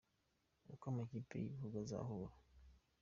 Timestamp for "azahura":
1.83-2.33